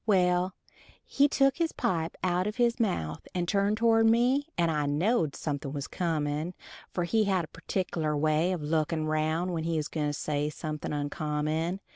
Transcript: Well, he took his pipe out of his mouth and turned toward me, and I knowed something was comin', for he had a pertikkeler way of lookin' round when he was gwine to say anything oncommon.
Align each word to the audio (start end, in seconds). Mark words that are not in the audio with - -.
Well, 0.07 0.55
he 1.05 1.27
took 1.27 1.57
his 1.57 1.73
pipe 1.73 2.17
out 2.23 2.47
of 2.47 2.55
his 2.55 2.79
mouth 2.79 3.27
and 3.35 3.47
turned 3.47 3.77
toward 3.77 4.07
me, 4.07 4.47
and 4.57 4.71
I 4.71 4.87
knowed 4.87 5.35
something 5.35 5.71
was 5.71 5.87
comin', 5.87 6.55
for 6.89 7.03
he 7.03 7.25
had 7.25 7.45
a 7.45 7.47
pertikkeler 7.49 8.17
way 8.17 8.51
of 8.51 8.63
lookin' 8.63 9.05
round 9.05 9.53
when 9.53 9.63
he 9.63 9.77
was 9.77 9.89
gwine 9.89 10.07
to 10.07 10.13
say 10.13 10.51
anything 10.59 10.91
oncommon. 10.91 11.81